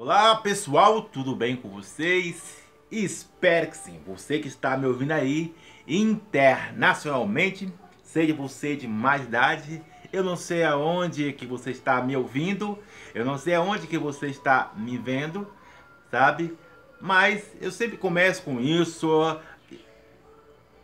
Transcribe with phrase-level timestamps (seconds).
[0.00, 2.62] Olá pessoal, tudo bem com vocês?
[2.88, 4.00] Espero que sim.
[4.06, 5.52] Você que está me ouvindo aí
[5.88, 7.68] internacionalmente,
[8.00, 9.82] seja você de mais idade,
[10.12, 12.78] eu não sei aonde que você está me ouvindo,
[13.12, 15.48] eu não sei aonde que você está me vendo,
[16.12, 16.56] sabe?
[17.00, 19.08] Mas eu sempre começo com isso,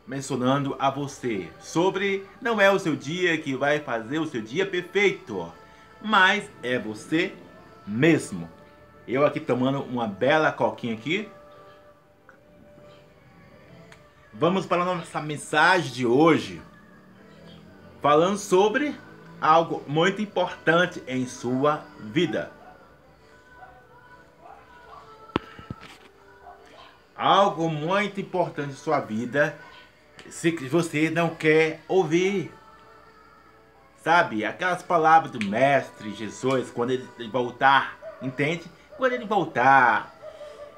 [0.04, 4.66] mencionando a você sobre não é o seu dia que vai fazer o seu dia
[4.66, 5.52] perfeito,
[6.02, 7.32] mas é você
[7.86, 8.63] mesmo.
[9.06, 11.28] Eu aqui tomando uma bela coquinha aqui.
[14.32, 16.62] Vamos para a nossa mensagem de hoje.
[18.00, 18.94] Falando sobre
[19.40, 22.50] algo muito importante em sua vida.
[27.14, 29.56] Algo muito importante em sua vida
[30.30, 32.50] se você não quer ouvir.
[34.02, 38.64] Sabe, aquelas palavras do Mestre Jesus quando ele voltar, entende?
[38.96, 40.14] Quando ele voltar.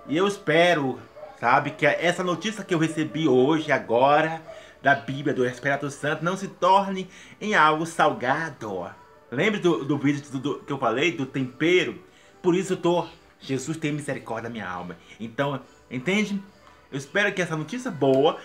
[0.07, 1.01] E eu espero,
[1.39, 4.41] sabe, que essa notícia que eu recebi hoje, agora,
[4.83, 7.09] da Bíblia, do Espírito Santo, não se torne
[7.41, 8.89] em algo salgado.
[9.31, 12.01] Lembre do, do vídeo do, do, que eu falei, do tempero?
[12.41, 13.07] Por isso eu tô.
[13.41, 14.97] Jesus tem misericórdia da minha alma.
[15.19, 16.43] Então, entende?
[16.91, 18.39] Eu espero que essa notícia boa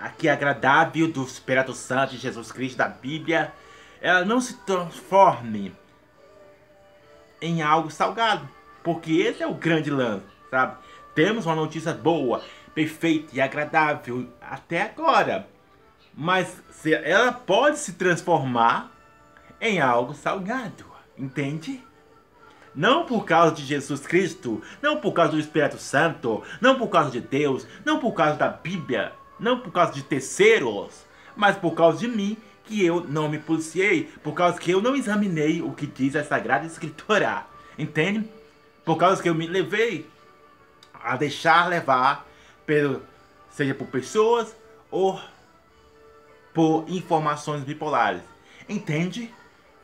[0.00, 3.52] aqui agradável do Espírito Santo de Jesus Cristo da Bíblia,
[4.00, 5.74] ela não se transforme
[7.40, 8.48] em algo salgado.
[8.82, 10.76] Porque esse é o grande lance, sabe?
[11.14, 12.42] Temos uma notícia boa,
[12.74, 15.46] perfeita e agradável até agora.
[16.14, 18.92] Mas ela pode se transformar
[19.60, 20.84] em algo salgado,
[21.16, 21.82] entende?
[22.74, 27.10] Não por causa de Jesus Cristo, não por causa do Espírito Santo, não por causa
[27.10, 31.04] de Deus, não por causa da Bíblia, não por causa de terceiros,
[31.36, 34.94] mas por causa de mim, que eu não me policiei, por causa que eu não
[34.94, 37.44] examinei o que diz a Sagrada Escritura.
[37.76, 38.28] Entende?
[38.84, 40.08] Por causa que eu me levei
[40.92, 42.26] a deixar levar,
[42.66, 43.02] pelo,
[43.50, 44.54] seja por pessoas
[44.90, 45.20] ou
[46.52, 48.22] por informações bipolares.
[48.68, 49.32] Entende?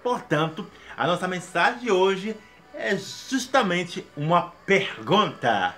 [0.03, 0.67] Portanto,
[0.97, 2.37] a nossa mensagem de hoje
[2.73, 5.75] é justamente uma pergunta.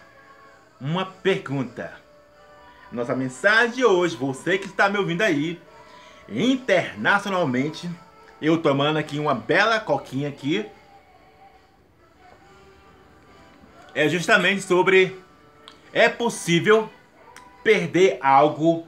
[0.81, 1.93] Uma pergunta.
[2.91, 5.61] Nossa mensagem de hoje, você que está me ouvindo aí,
[6.29, 7.89] internacionalmente,
[8.41, 10.67] eu tomando aqui uma bela coquinha aqui,
[13.99, 15.21] é justamente sobre
[15.93, 16.89] é possível
[17.65, 18.87] perder algo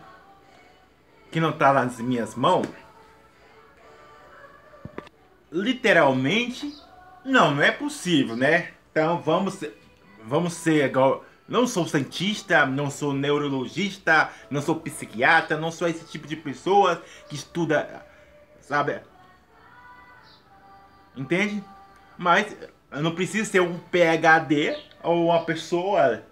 [1.32, 2.68] que não está nas minhas mãos?
[5.50, 6.72] Literalmente,
[7.24, 8.70] não, não é possível, né?
[8.92, 9.58] Então vamos,
[10.22, 16.04] vamos ser igual não sou cientista, não sou neurologista, não sou psiquiatra, não sou esse
[16.04, 18.06] tipo de pessoa que estuda,
[18.60, 19.00] sabe?
[21.16, 21.64] Entende?
[22.16, 22.56] Mas
[22.92, 26.22] eu não preciso ser um PhD ou uma pessoa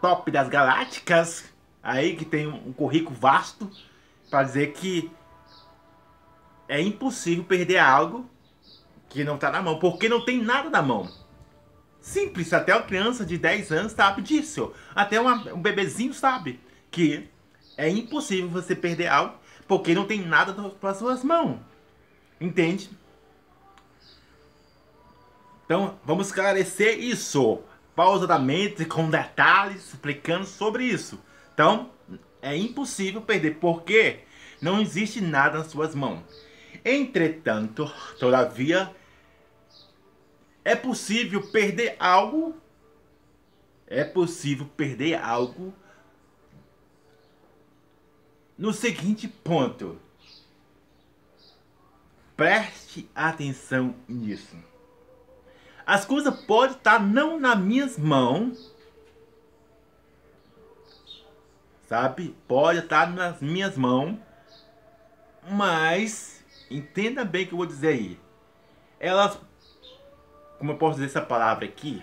[0.00, 1.44] top das galácticas
[1.82, 3.70] aí que tem um currículo vasto
[4.30, 5.10] para dizer que
[6.68, 8.28] é impossível perder algo
[9.08, 11.08] que não está na mão, porque não tem nada na mão.
[12.00, 14.72] Simples, até uma criança de 10 anos sabe disso.
[14.94, 16.58] Até uma, um bebezinho sabe
[16.90, 17.28] que
[17.76, 19.34] é impossível você perder algo
[19.68, 21.58] porque não tem nada para suas mãos.
[22.40, 22.90] Entende?
[25.64, 27.62] Então, vamos esclarecer isso
[27.94, 31.20] pausadamente, com detalhes, explicando sobre isso.
[31.52, 31.90] Então,
[32.40, 34.20] é impossível perder porque
[34.60, 36.22] não existe nada nas suas mãos.
[36.84, 38.94] Entretanto, todavia,
[40.64, 42.56] é possível perder algo?
[43.86, 45.74] É possível perder algo
[48.56, 50.00] no seguinte ponto.
[52.36, 54.56] Preste atenção nisso.
[55.86, 58.74] As coisas podem estar não nas minhas mãos,
[61.88, 62.36] sabe?
[62.46, 64.18] Pode estar nas minhas mãos,
[65.50, 68.20] mas entenda bem o que eu vou dizer aí.
[69.00, 69.38] Elas
[70.62, 72.00] como eu posso dizer essa palavra aqui?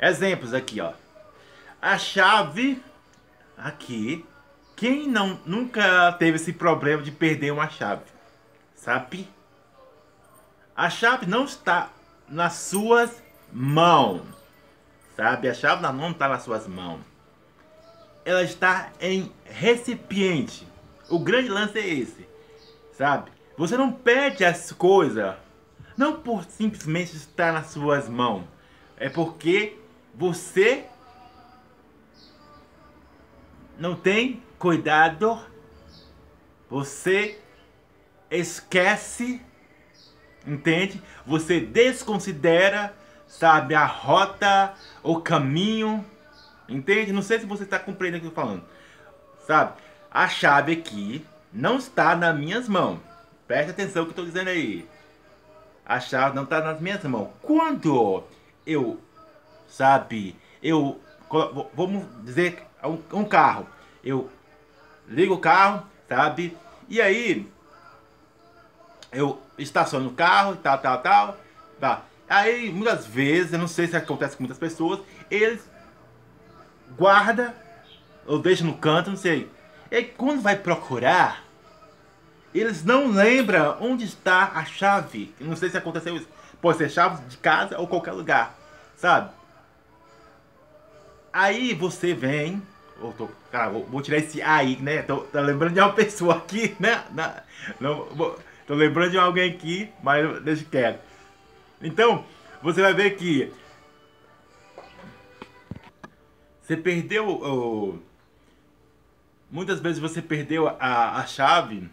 [0.00, 0.92] Exemplos aqui, ó.
[1.80, 2.82] A chave
[3.56, 4.26] aqui.
[4.74, 8.02] Quem não nunca teve esse problema de perder uma chave?
[8.74, 9.28] Sabe?
[10.82, 11.92] A chave não está
[12.28, 14.22] nas suas mãos.
[15.16, 15.48] Sabe?
[15.48, 17.00] A chave não está nas suas mãos.
[18.24, 20.66] Ela está em recipiente.
[21.08, 22.28] O grande lance é esse.
[22.98, 23.30] Sabe?
[23.56, 25.36] Você não perde as coisas
[25.96, 28.42] não por simplesmente estar nas suas mãos.
[28.96, 29.78] É porque
[30.12, 30.84] você
[33.78, 35.40] não tem cuidado.
[36.68, 37.40] Você
[38.28, 39.40] esquece,
[40.46, 41.02] entende?
[41.26, 42.94] Você desconsidera
[43.32, 46.04] sabe, a rota, o caminho,
[46.68, 47.12] entende?
[47.12, 48.64] Não sei se você está compreendendo o que eu estou falando,
[49.46, 49.72] sabe?
[50.10, 53.00] A chave aqui não está nas minhas mãos.
[53.48, 54.86] Preste atenção no que eu estou dizendo aí.
[55.84, 57.30] A chave não está nas minhas mãos.
[57.40, 58.22] Quando
[58.66, 59.00] eu,
[59.66, 61.00] sabe, eu,
[61.74, 63.66] vamos dizer, um, um carro,
[64.04, 64.30] eu
[65.08, 66.54] ligo o carro, sabe?
[66.86, 67.50] E aí,
[69.12, 71.36] eu estaciono o carro, tal, tal, tal,
[71.78, 72.02] tá.
[72.28, 75.00] Aí, muitas vezes, eu não sei se acontece com muitas pessoas,
[75.30, 75.60] eles
[76.96, 77.54] guarda
[78.26, 79.50] ou deixa no canto, não sei.
[79.90, 81.44] E quando vai procurar,
[82.54, 85.34] eles não lembram onde está a chave.
[85.40, 86.28] Não sei se aconteceu isso.
[86.60, 88.56] Pode ser chave de casa ou qualquer lugar,
[88.96, 89.30] sabe?
[91.32, 92.62] Aí você vem,
[93.00, 95.02] ou tô, cara, vou, vou, tirar esse aí, né?
[95.02, 97.02] Tô, tô, lembrando de uma pessoa aqui, né?
[97.80, 98.38] Não, vou,
[98.72, 101.04] tô lembrando de alguém aqui, mas deixa quieto.
[101.82, 102.24] Então,
[102.62, 103.52] você vai ver que
[106.62, 108.02] você perdeu
[109.50, 111.90] muitas vezes você perdeu a, a chave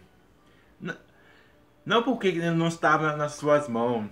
[1.85, 4.09] não porque não estava nas suas mãos.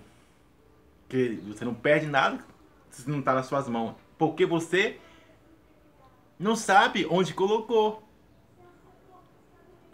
[1.07, 2.43] Que você não perde nada
[2.89, 3.95] se não está nas suas mãos.
[4.17, 4.99] Porque você
[6.37, 8.03] não sabe onde colocou.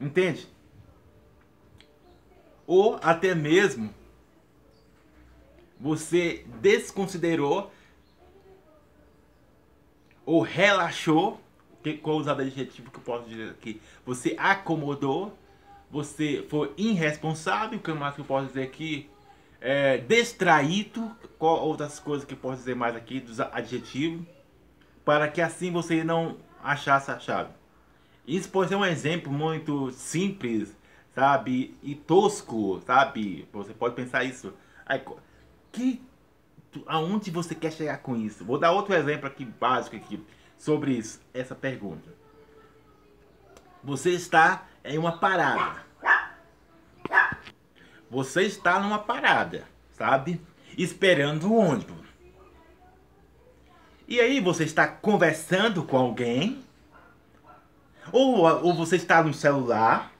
[0.02, 0.52] Entende?
[2.66, 3.94] Ou até mesmo
[5.80, 7.72] você desconsiderou
[10.26, 11.42] ou relaxou,
[11.84, 13.82] que qual usar adjetivo que eu posso dizer aqui?
[14.06, 15.38] Você acomodou
[15.94, 19.08] você foi irresponsável, que mais que eu posso dizer aqui?
[19.62, 24.26] É, distraído, qual outras coisas que eu posso dizer mais aqui, dos adjetivos,
[25.06, 27.52] para que assim você não achasse a chave.
[28.28, 30.76] Isso pode ser um exemplo muito simples,
[31.14, 33.48] sabe, e tosco, sabe?
[33.54, 34.54] Você pode pensar isso.
[34.86, 35.02] Aí,
[35.72, 36.02] que,
[36.88, 38.44] aonde você quer chegar com isso?
[38.44, 40.24] Vou dar outro exemplo aqui básico aqui
[40.58, 42.10] sobre isso, essa pergunta.
[43.84, 45.84] Você está em uma parada.
[48.10, 50.40] Você está numa parada, sabe?
[50.78, 52.04] Esperando o ônibus.
[54.08, 56.64] E aí você está conversando com alguém.
[58.12, 60.13] Ou, ou você está no celular.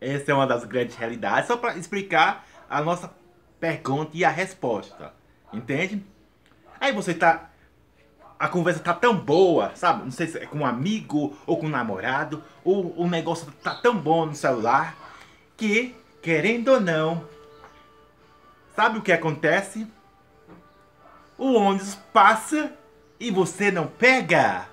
[0.00, 1.46] Essa é uma das grandes realidades.
[1.48, 3.12] Só para explicar a nossa
[3.58, 5.12] pergunta e a resposta.
[5.52, 6.04] Entende?
[6.80, 7.50] Aí você está
[8.38, 10.04] a conversa tá tão boa, sabe?
[10.04, 13.74] Não sei se é com um amigo ou com um namorado, ou o negócio tá
[13.74, 14.94] tão bom no celular,
[15.56, 17.24] que, querendo ou não,
[18.76, 19.88] sabe o que acontece?
[21.36, 22.72] O ônibus passa
[23.18, 24.68] e você não pega.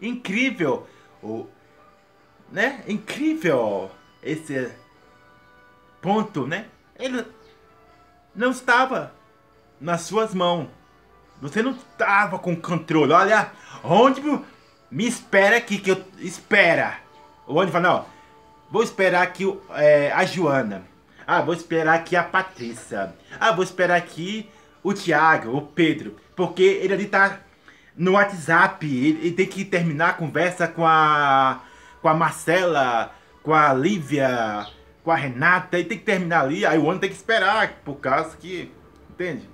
[0.00, 0.86] Incrível.
[1.20, 1.46] O,
[2.52, 2.84] né?
[2.86, 3.90] Incrível
[4.26, 4.70] esse
[6.02, 6.66] ponto, né?
[6.98, 7.24] Ele
[8.34, 9.12] não estava
[9.80, 10.68] nas suas mãos.
[11.40, 13.12] Você não tava com controle.
[13.12, 13.50] Olha,
[13.84, 14.22] onde
[14.90, 16.98] me espera aqui que eu espera.
[17.46, 18.06] O ônibus fala, não,
[18.70, 19.44] vou esperar aqui
[19.74, 20.84] é, a Joana.
[21.26, 23.14] Ah, vou esperar aqui a Patrícia.
[23.38, 24.48] Ah, vou esperar aqui
[24.82, 26.16] o Thiago, o Pedro.
[26.34, 27.40] Porque ele ali tá
[27.96, 28.86] no WhatsApp.
[28.86, 31.60] Ele, ele tem que terminar a conversa com a,
[32.00, 33.12] com a Marcela,
[33.46, 34.66] com a Lívia,
[35.04, 35.78] com a Renata.
[35.78, 36.66] Ele tem que terminar ali.
[36.66, 38.72] Aí o ônibus tem que esperar, por causa que...
[39.08, 39.48] Entende?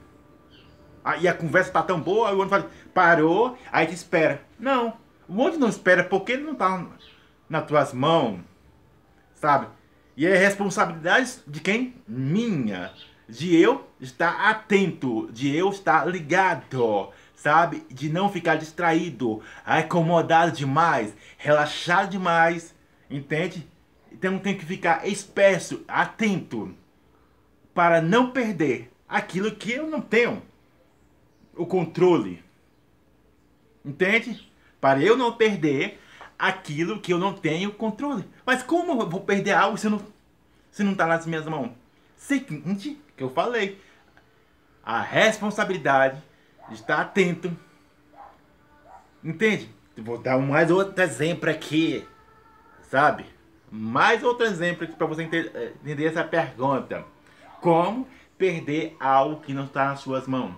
[1.04, 4.40] Aí a conversa tá tão boa, aí o ônibus fala, parou, aí te espera.
[4.58, 4.96] Não,
[5.28, 6.86] o ônibus não espera porque ele não tá
[7.50, 8.40] nas tuas mãos,
[9.34, 9.66] sabe?
[10.16, 11.94] E é responsabilidade de quem?
[12.08, 12.92] Minha.
[13.28, 17.86] De eu estar atento, de eu estar ligado, sabe?
[17.90, 22.74] De não ficar distraído, acomodado demais, relaxado demais,
[23.10, 23.70] entende?
[24.22, 26.72] Então tem que ficar esperto, atento,
[27.74, 30.40] para não perder aquilo que eu não tenho
[31.56, 32.40] o controle.
[33.84, 34.48] Entende?
[34.80, 36.00] Para eu não perder
[36.38, 38.24] aquilo que eu não tenho controle.
[38.46, 40.00] Mas como eu vou perder algo se não,
[40.70, 41.72] se não está nas minhas mãos?
[42.14, 43.82] Seguinte, que eu falei.
[44.84, 46.22] A responsabilidade
[46.68, 47.50] de estar atento.
[49.24, 49.68] Entende?
[49.96, 52.06] Vou dar mais outro exemplo aqui.
[52.82, 53.31] Sabe?
[53.74, 57.06] Mais outro exemplo aqui para você eh, entender essa pergunta.
[57.58, 60.54] Como perder algo que não está nas suas mãos?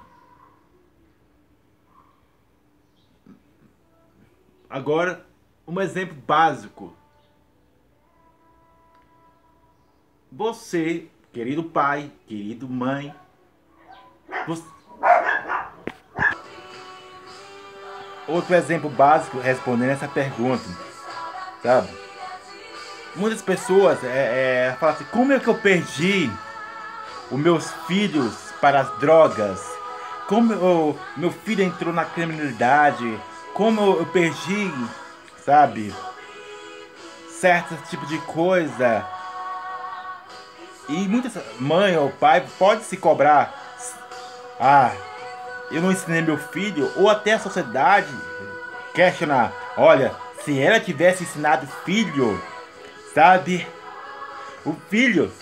[4.69, 5.25] Agora,
[5.65, 6.93] um exemplo básico.
[10.33, 13.15] Você, querido pai, querido mãe,
[14.49, 14.65] você...
[18.27, 20.65] outro exemplo básico respondendo essa pergunta,
[21.63, 22.04] sabe?
[23.17, 26.31] Muitas pessoas é, é, falam assim: como é que eu perdi
[27.31, 29.75] os meus filhos para as drogas?
[30.27, 33.21] como eu, meu filho entrou na criminalidade,
[33.53, 34.73] como eu perdi,
[35.45, 35.95] sabe,
[37.41, 39.05] certo tipo de coisa.
[40.89, 43.55] E muitas mãe ou pai pode se cobrar,
[44.61, 44.93] ah,
[45.71, 48.09] eu não ensinei meu filho, ou até a sociedade
[48.95, 52.41] questionar, olha, se ela tivesse ensinado filho,
[53.15, 53.67] sabe,
[54.65, 55.33] o filho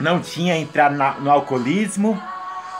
[0.00, 2.20] não tinha entrado na, no alcoolismo,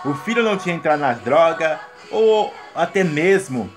[0.05, 1.79] o filho não tinha entrado nas drogas,
[2.11, 3.71] ou até mesmo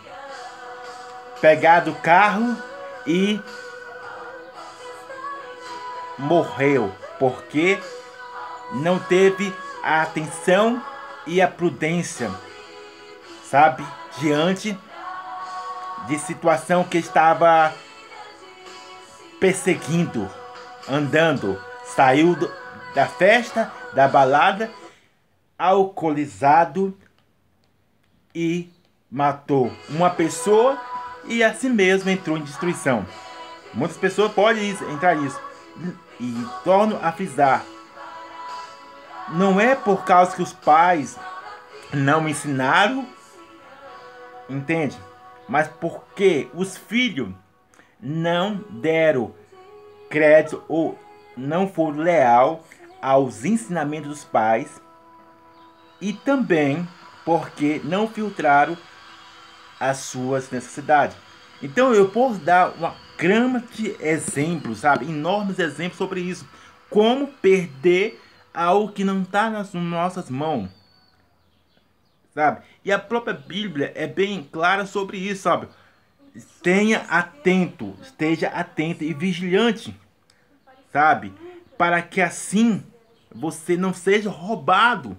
[1.41, 2.57] pegado o carro
[3.05, 3.39] e
[6.17, 7.79] morreu, porque
[8.73, 10.81] não teve a atenção
[11.27, 12.31] e a prudência,
[13.49, 13.85] sabe,
[14.19, 14.77] diante
[16.07, 17.73] de situação que estava
[19.39, 20.29] perseguindo,
[20.89, 22.51] andando, saiu do,
[22.93, 24.69] da festa, da balada,
[25.57, 26.97] alcoolizado
[28.33, 28.69] e
[29.09, 30.79] matou uma pessoa
[31.25, 33.05] e assim mesmo entrou em destruição.
[33.73, 35.39] Muitas pessoas podem entrar nisso.
[36.19, 37.63] E torno a frisar.
[39.29, 41.19] Não é por causa que os pais
[41.93, 43.05] não ensinaram,
[44.49, 44.97] entende?
[45.47, 47.29] Mas porque os filhos
[47.99, 49.33] não deram
[50.09, 50.97] crédito ou
[51.35, 52.63] não foram leal
[53.01, 54.81] aos ensinamentos dos pais
[56.01, 56.87] e também
[57.23, 58.77] porque não filtraram
[59.79, 61.17] as suas necessidades.
[61.61, 65.05] Então eu posso dar uma grama de exemplos, sabe?
[65.05, 66.47] Enormes exemplos sobre isso.
[66.89, 68.21] Como perder
[68.53, 70.69] algo que não está nas nossas mãos.
[72.33, 72.61] Sabe?
[72.83, 75.67] E a própria Bíblia é bem clara sobre isso, sabe?
[76.61, 79.95] Tenha atento, esteja atento e vigilante,
[80.91, 81.33] sabe?
[81.77, 82.83] Para que assim
[83.33, 85.17] você não seja roubado.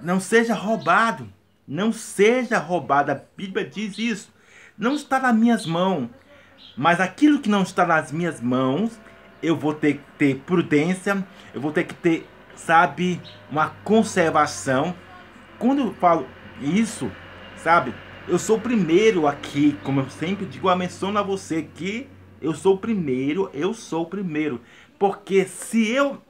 [0.00, 1.28] Não seja roubado.
[1.66, 3.12] Não seja roubado.
[3.12, 4.32] A Bíblia diz isso.
[4.76, 6.08] Não está nas minhas mãos.
[6.76, 8.98] Mas aquilo que não está nas minhas mãos,
[9.42, 11.24] eu vou ter que ter prudência.
[11.54, 13.20] Eu vou ter que ter, sabe,
[13.50, 14.94] uma conservação.
[15.58, 16.26] Quando eu falo
[16.60, 17.10] isso,
[17.56, 17.94] sabe,
[18.28, 22.08] eu sou o primeiro aqui, como eu sempre digo, a menção a você que
[22.40, 24.60] eu sou o primeiro, eu sou o primeiro.
[24.98, 26.20] Porque se eu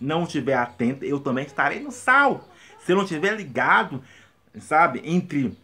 [0.00, 2.48] não estiver atento, eu também estarei no sal.
[2.80, 4.02] Se eu não estiver ligado,
[4.60, 5.56] sabe, entre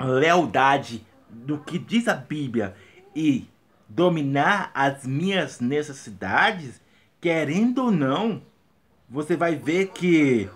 [0.00, 2.74] lealdade do que diz a Bíblia
[3.14, 3.46] e
[3.88, 6.80] dominar as minhas necessidades,
[7.20, 8.42] querendo ou não,
[9.08, 10.48] você vai ver que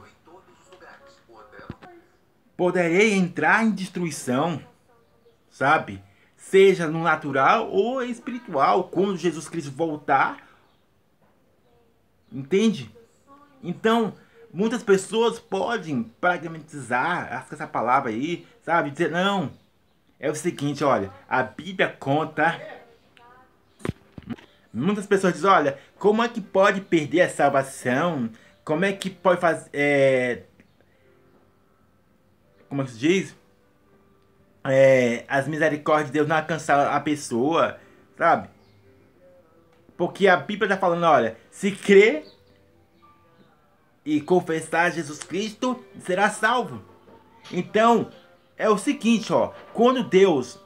[2.56, 4.60] poderei entrar em destruição,
[5.50, 6.02] sabe?
[6.36, 10.46] Seja no natural ou espiritual, quando Jesus Cristo voltar.
[12.32, 12.90] Entende?
[13.62, 14.14] Então,
[14.52, 18.90] muitas pessoas podem pragmatizar, acho que essa palavra aí, sabe?
[18.90, 19.50] Dizer, não,
[20.18, 22.60] é o seguinte, olha, a Bíblia conta.
[24.72, 28.30] Muitas pessoas dizem, olha, como é que pode perder a salvação?
[28.64, 29.68] Como é que pode fazer.
[29.72, 30.42] É...
[32.68, 33.36] Como é se diz?
[34.64, 37.78] É, as misericórdias de Deus não alcançar a pessoa,
[38.16, 38.48] sabe?
[39.96, 42.26] Porque a Bíblia está falando, olha, se crer
[44.04, 46.82] e confessar Jesus Cristo, será salvo.
[47.52, 48.10] Então,
[48.56, 50.58] é o seguinte, ó, quando Deus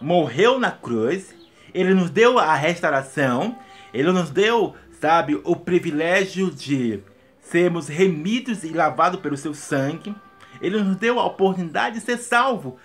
[0.00, 1.34] morreu na cruz,
[1.72, 3.58] ele nos deu a restauração,
[3.94, 7.02] ele nos deu, sabe, o privilégio de
[7.40, 10.14] sermos remidos e lavados pelo seu sangue.
[10.62, 12.78] Ele nos deu a oportunidade de ser salvo,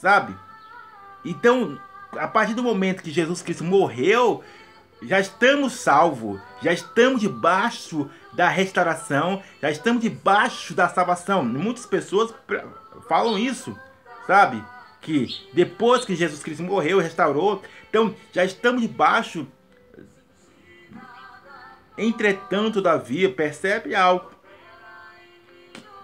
[0.00, 0.34] sabe?
[1.24, 1.78] Então,
[2.12, 4.42] a partir do momento que Jesus Cristo morreu,
[5.02, 11.44] já estamos salvos, já estamos debaixo da restauração, já estamos debaixo da salvação.
[11.44, 12.34] Muitas pessoas
[13.08, 13.78] falam isso,
[14.26, 14.64] sabe?
[15.00, 19.46] Que depois que Jesus Cristo morreu, restaurou, então já estamos debaixo.
[21.98, 24.31] Entretanto, Davi percebe algo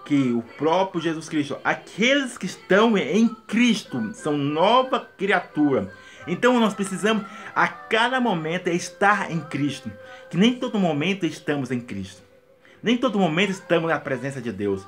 [0.09, 5.93] que o próprio Jesus Cristo, aqueles que estão em Cristo, são nova criatura.
[6.27, 7.23] Então nós precisamos
[7.55, 9.89] a cada momento estar em Cristo,
[10.29, 12.23] que nem todo momento estamos em Cristo.
[12.81, 14.85] Nem todo momento estamos na presença de Deus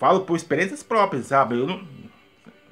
[0.00, 1.58] falo por experiências próprias, sabe?
[1.58, 1.86] Eu não.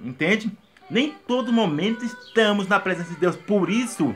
[0.02, 0.50] Entende?
[0.88, 3.36] Nem todo momento estamos na presença de Deus.
[3.36, 4.14] Por isso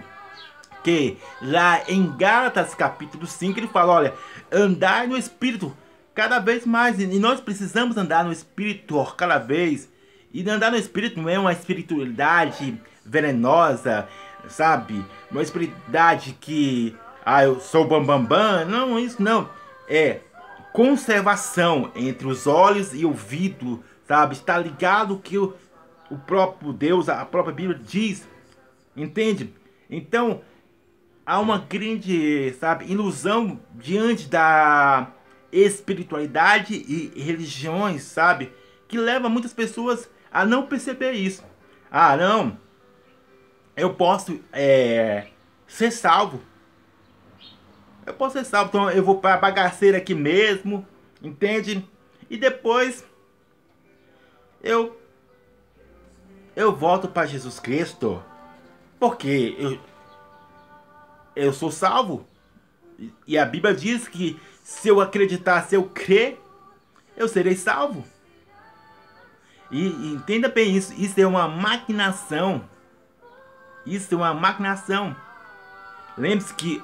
[0.83, 4.15] que lá em Gálatas capítulo 5 ele fala: olha,
[4.51, 5.77] andar no Espírito
[6.15, 7.01] cada vez mais.
[7.01, 9.91] E nós precisamos andar no Espírito cada vez.
[10.33, 14.09] E andar no Espírito não é uma espiritualidade venenosa,
[14.49, 15.05] sabe?
[15.31, 16.97] Uma espiritualidade que.
[17.25, 18.27] Ah, eu sou bambambam.
[18.27, 18.65] Bam, bam.
[18.65, 19.49] Não, isso não.
[19.89, 20.21] É
[20.73, 24.35] conservação entre os olhos e ouvido, sabe?
[24.35, 25.55] Está ligado que o,
[26.11, 28.27] o próprio Deus, a própria Bíblia diz,
[28.97, 29.53] entende?
[29.91, 30.41] Então,
[31.27, 35.09] há uma grande, sabe, ilusão diante da
[35.53, 38.53] espiritualidade e religiões, sabe?
[38.89, 41.45] Que leva muitas pessoas a não perceber isso.
[41.91, 42.59] Ah, não,
[43.77, 45.29] eu posso é,
[45.67, 46.41] ser salvo.
[48.07, 50.87] Eu posso ser salvo, então eu vou para a bagaceira aqui mesmo,
[51.23, 51.89] entende?
[52.29, 53.05] E depois
[54.63, 54.99] eu
[56.55, 58.23] eu volto para Jesus Cristo,
[58.99, 59.79] porque eu
[61.35, 62.27] eu sou salvo.
[63.27, 66.41] E a Bíblia diz que se eu acreditar, se eu crer,
[67.17, 68.05] eu serei salvo.
[69.71, 72.63] E, e entenda bem isso, isso é uma maquinação.
[73.87, 75.17] Isso é uma maquinação.
[76.17, 76.83] Lembre-se que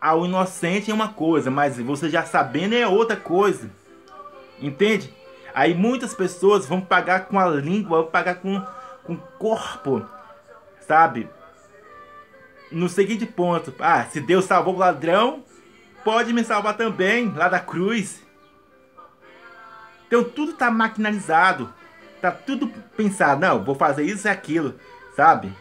[0.00, 3.70] ao inocente é uma coisa, mas você já sabendo é outra coisa.
[4.60, 5.12] Entende?
[5.54, 8.62] Aí muitas pessoas vão pagar com a língua, vão pagar com,
[9.04, 10.04] com o corpo,
[10.86, 11.28] sabe?
[12.70, 15.44] No seguinte ponto, ah, se Deus salvou o ladrão,
[16.04, 18.22] pode me salvar também, lá da cruz.
[20.06, 21.72] Então tudo está maquinalizado,
[22.20, 24.74] tá tudo pensado, não, vou fazer isso e aquilo,
[25.14, 25.52] sabe?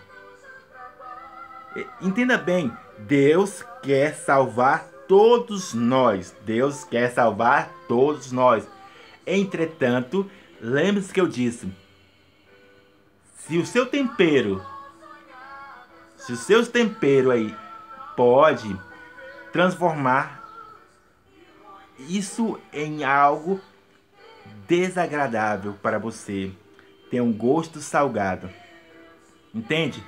[2.01, 6.35] Entenda bem, Deus quer salvar todos nós.
[6.45, 8.67] Deus quer salvar todos nós.
[9.25, 10.29] Entretanto,
[10.61, 11.67] lembre-se que eu disse:
[13.37, 14.63] se o seu tempero,
[16.25, 17.55] se o seu tempero aí
[18.17, 18.75] pode
[19.53, 20.43] transformar
[21.99, 23.61] isso em algo
[24.67, 26.51] desagradável para você,
[27.11, 28.49] tem um gosto salgado.
[29.53, 30.03] Entende?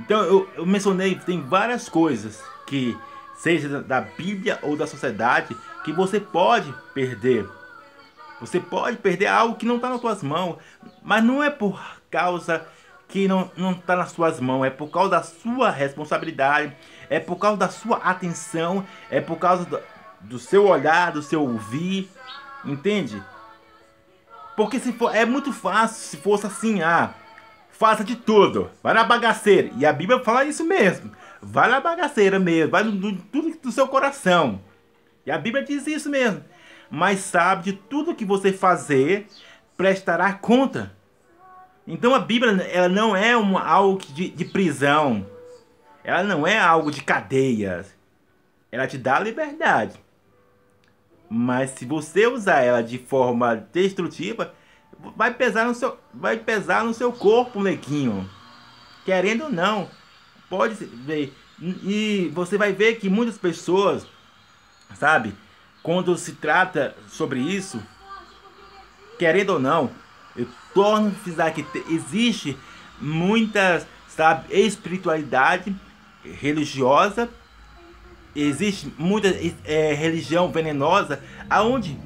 [0.00, 2.98] Então eu, eu mencionei, tem várias coisas que,
[3.36, 7.48] seja da Bíblia ou da sociedade, que você pode perder.
[8.40, 10.56] Você pode perder algo que não está nas suas mãos,
[11.00, 11.80] mas não é por
[12.10, 12.66] causa
[13.08, 16.74] que não está nas suas mãos, é por causa da sua responsabilidade,
[17.08, 19.80] é por causa da sua atenção, é por causa do,
[20.20, 22.10] do seu olhar, do seu ouvir,
[22.64, 23.22] entende?
[24.56, 27.14] Porque se for, é muito fácil se fosse assim, ah,
[27.74, 28.70] Faça de tudo.
[28.82, 29.70] Vai na bagaceira.
[29.76, 31.10] E a Bíblia fala isso mesmo.
[31.42, 32.70] Vai na bagaceira mesmo.
[32.70, 34.60] Vai no, tudo do seu coração.
[35.26, 36.44] E a Bíblia diz isso mesmo.
[36.88, 39.26] Mas sabe de tudo que você fazer,
[39.76, 40.93] prestará conta.
[41.86, 45.26] Então a Bíblia ela não é uma, algo de, de prisão.
[46.02, 47.94] Ela não é algo de cadeias.
[48.72, 49.98] Ela te dá liberdade.
[51.28, 54.54] Mas se você usar ela de forma destrutiva,
[55.16, 58.28] vai pesar no seu, vai pesar no seu corpo, neguinho.
[59.04, 59.90] Querendo ou não,
[60.48, 61.34] pode ver.
[61.60, 64.06] E você vai ver que muitas pessoas,
[64.94, 65.34] sabe,
[65.82, 67.82] quando se trata sobre isso,
[69.18, 69.90] querendo ou não,
[70.36, 72.56] eu torno a frisar que existe
[73.00, 75.74] muita, sabe, espiritualidade
[76.24, 77.28] religiosa,
[78.34, 79.28] existe muita
[79.64, 81.98] é, religião venenosa, aonde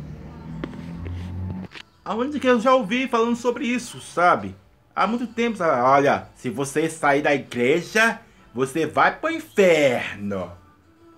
[2.09, 4.57] Aonde que eu já ouvi falando sobre isso, sabe?
[4.97, 5.83] Há muito tempo, sabe?
[5.83, 8.19] olha, se você sair da igreja,
[8.55, 10.51] você vai pro inferno.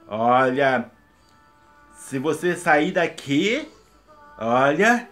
[0.09, 0.91] Olha,
[1.95, 3.69] se você sair daqui,
[4.37, 5.09] olha,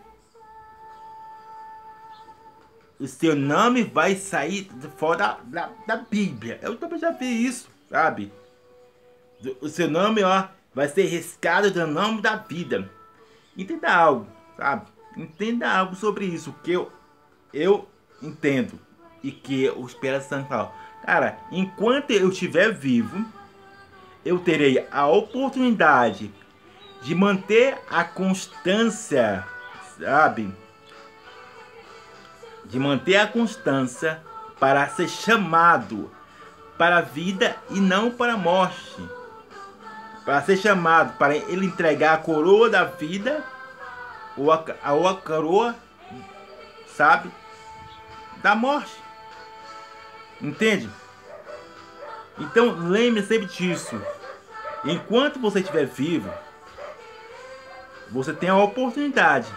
[2.98, 6.58] o seu nome vai sair fora da, da, Bíblia.
[6.62, 8.32] Eu também já vi isso, sabe?
[9.60, 12.90] O seu nome, ó, vai ser riscado do nome da vida.
[13.56, 14.86] Entenda algo, sabe?
[15.18, 16.90] entenda algo sobre isso, que eu,
[17.52, 17.88] eu
[18.22, 18.78] entendo
[19.22, 20.72] e que o Espírito Santo fala.
[21.04, 23.24] Cara, enquanto eu estiver vivo,
[24.24, 26.30] eu terei a oportunidade
[27.02, 29.44] de manter a constância,
[29.98, 30.52] sabe?
[32.68, 34.22] De manter a constância
[34.60, 36.10] para ser chamado
[36.76, 39.02] para a vida e não para a morte.
[40.24, 43.42] Para ser chamado para ele entregar a coroa da vida
[44.36, 45.74] ou a, a coroa,
[46.86, 47.30] sabe,
[48.42, 48.96] da morte.
[50.40, 50.88] Entende?
[52.38, 54.00] Então lembre sempre disso.
[54.84, 56.32] Enquanto você estiver vivo,
[58.10, 59.52] você tem a oportunidade.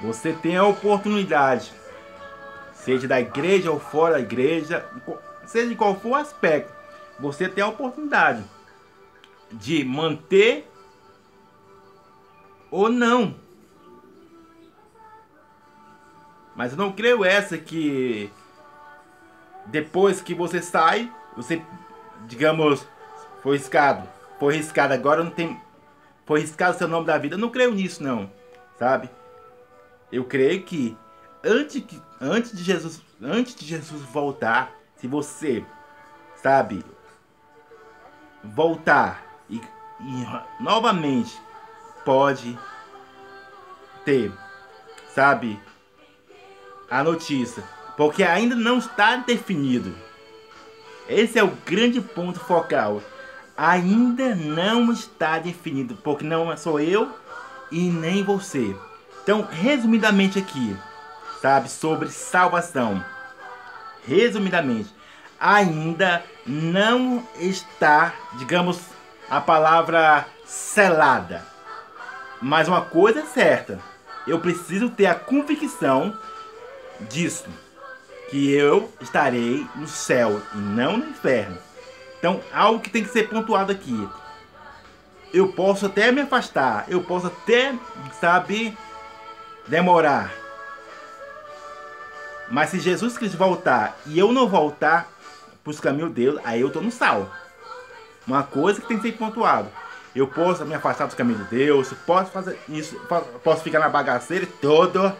[0.00, 1.72] Você tem a oportunidade,
[2.72, 4.88] seja da igreja ou fora da igreja,
[5.46, 6.72] seja de qual for o aspecto,
[7.18, 8.44] você tem a oportunidade
[9.50, 10.70] de manter
[12.70, 13.34] ou não.
[16.54, 18.30] Mas eu não creio essa que
[19.66, 21.62] depois que você sai, você,
[22.26, 22.86] digamos,
[23.42, 24.08] foi riscado.
[24.38, 25.60] Foi riscado, agora não tem
[26.26, 27.36] foi riscado o seu nome da vida.
[27.36, 28.30] Eu não creio nisso, não.
[28.78, 29.08] Sabe?
[30.10, 30.96] Eu creio que
[31.44, 35.64] antes, que, antes, de, Jesus, antes de Jesus voltar, se você,
[36.36, 36.84] sabe,
[38.42, 41.38] voltar e, e novamente
[42.04, 42.58] pode
[44.04, 44.32] ter,
[45.14, 45.60] sabe,
[46.90, 47.62] a notícia,
[47.96, 49.94] porque ainda não está definido.
[51.08, 53.02] Esse é o grande ponto focal.
[53.56, 57.12] Ainda não está definido, porque não sou eu
[57.72, 58.76] e nem você.
[59.28, 60.74] Então, resumidamente aqui,
[61.42, 63.04] sabe, sobre salvação.
[64.06, 64.88] Resumidamente,
[65.38, 68.80] ainda não está, digamos,
[69.28, 71.44] a palavra selada.
[72.40, 73.78] Mas uma coisa é certa,
[74.26, 76.16] eu preciso ter a convicção
[77.10, 77.50] disso,
[78.30, 81.58] que eu estarei no céu e não no inferno.
[82.18, 84.08] Então, algo que tem que ser pontuado aqui.
[85.34, 87.74] Eu posso até me afastar, eu posso até,
[88.18, 88.74] sabe,
[89.68, 90.32] demorar.
[92.50, 95.08] Mas se Jesus Cristo voltar e eu não voltar
[95.62, 97.30] para os caminhos dele, aí eu estou no sal.
[98.26, 99.68] Uma coisa que tem que ser pontuado.
[100.14, 102.98] Eu posso me afastar dos caminhos de Deus, posso fazer isso,
[103.44, 105.12] posso ficar na bagaceira todo.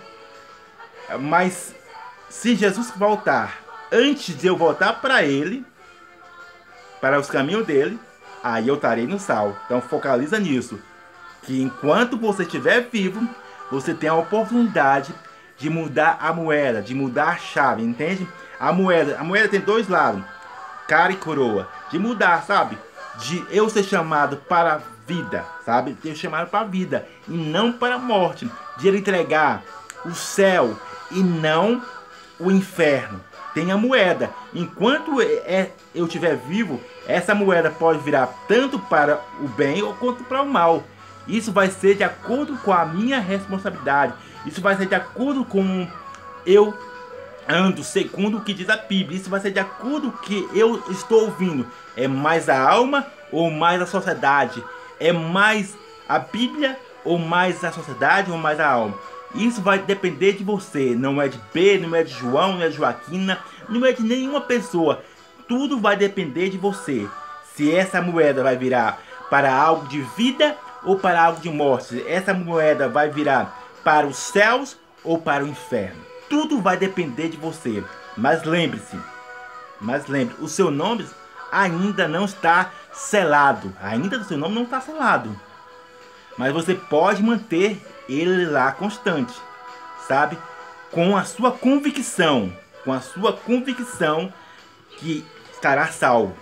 [1.20, 1.74] Mas
[2.28, 3.58] se Jesus voltar
[3.92, 5.64] antes de eu voltar para ele,
[7.00, 7.98] para os caminhos dele,
[8.42, 9.56] aí eu estarei no sal.
[9.66, 10.80] Então focaliza nisso.
[11.42, 13.26] Que enquanto você estiver vivo,
[13.70, 15.14] você tem a oportunidade
[15.56, 18.26] de mudar a moeda, de mudar a chave, entende?
[18.58, 20.22] A moeda, a moeda tem dois lados,
[20.86, 21.68] cara e coroa.
[21.90, 22.78] De mudar, sabe?
[23.18, 25.96] De eu ser chamado para a vida, sabe?
[26.02, 28.50] Ser chamado para a vida e não para a morte.
[28.78, 29.62] De ele entregar
[30.04, 30.78] o céu
[31.10, 31.82] e não
[32.38, 33.20] o inferno.
[33.54, 34.30] Tem a moeda.
[34.54, 40.22] Enquanto é, eu estiver vivo, essa moeda pode virar tanto para o bem ou quanto
[40.24, 40.84] para o mal.
[41.28, 44.14] Isso vai ser de acordo com a minha responsabilidade.
[44.46, 45.86] Isso vai ser de acordo com
[46.46, 46.74] eu
[47.48, 49.18] ando segundo o que diz a Bíblia.
[49.18, 51.66] Isso vai ser de acordo com o que eu estou ouvindo.
[51.96, 54.64] É mais a alma ou mais a sociedade?
[54.98, 55.76] É mais
[56.08, 58.96] a Bíblia ou mais a sociedade ou mais a alma?
[59.34, 60.94] Isso vai depender de você.
[60.96, 63.38] Não é de B, não é de João, não é de Joaquina,
[63.68, 65.02] não é de nenhuma pessoa.
[65.46, 67.06] Tudo vai depender de você.
[67.54, 72.04] Se essa moeda vai virar para algo de vida ou para algo de morte.
[72.06, 76.00] Essa moeda vai virar para os céus ou para o inferno.
[76.28, 77.82] Tudo vai depender de você.
[78.16, 78.98] Mas lembre-se,
[79.80, 81.06] mas lembre, o seu nome
[81.52, 83.72] ainda não está selado.
[83.80, 85.38] Ainda o seu nome não está selado.
[86.36, 89.34] Mas você pode manter ele lá constante,
[90.06, 90.38] sabe?
[90.90, 92.52] Com a sua convicção,
[92.84, 94.32] com a sua convicção
[94.98, 96.36] que estará salvo.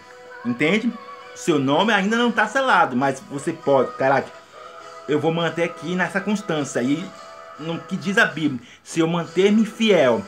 [0.44, 0.92] Entende?
[1.36, 4.28] Seu nome ainda não está selado, mas você pode, caraca,
[5.06, 6.82] eu vou manter aqui nessa constância.
[6.82, 7.04] E
[7.60, 10.22] no que diz a Bíblia, se eu manter-me fiel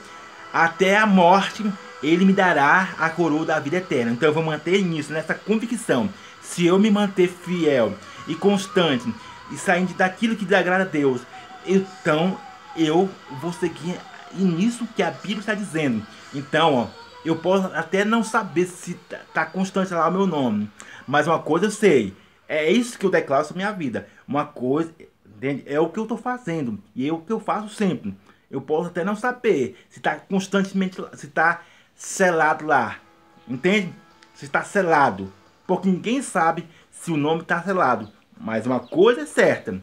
[0.52, 1.64] até a morte,
[2.02, 4.12] ele me dará a coroa da vida eterna.
[4.12, 6.10] Então eu vou manter nisso, nessa convicção.
[6.42, 7.94] Se eu me manter fiel
[8.26, 9.12] e constante
[9.50, 11.22] e saindo daquilo que desagrada a Deus,
[11.66, 12.38] então
[12.76, 13.08] eu
[13.40, 13.98] vou seguir
[14.34, 16.06] nisso que a Bíblia está dizendo.
[16.34, 16.86] Então, ó,
[17.28, 20.70] eu posso até não saber se tá, tá constante lá o meu nome,
[21.06, 22.14] mas uma coisa eu sei,
[22.48, 24.08] é isso que eu declaro sobre minha vida.
[24.26, 24.92] Uma coisa,
[25.26, 25.62] entende?
[25.66, 28.14] É o que eu estou fazendo e é o que eu faço sempre.
[28.50, 31.60] Eu posso até não saber se está constantemente, se está
[31.94, 32.98] selado lá,
[33.46, 33.92] entende?
[34.34, 35.30] Se está selado,
[35.66, 38.10] porque ninguém sabe se o nome está selado.
[38.40, 39.82] Mas uma coisa é certa,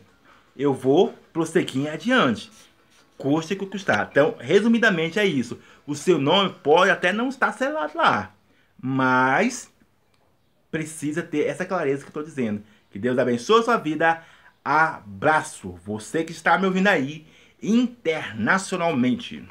[0.57, 2.51] eu vou prosseguir adiante.
[3.17, 4.09] Custe o que custar.
[4.11, 5.59] Então, resumidamente é isso.
[5.85, 8.33] O seu nome pode até não estar selado lá,
[8.81, 9.71] mas
[10.71, 12.63] precisa ter essa clareza que eu estou dizendo.
[12.89, 14.23] Que Deus abençoe a sua vida.
[14.63, 15.71] Abraço.
[15.85, 17.27] Você que está me ouvindo aí
[17.61, 19.47] internacionalmente.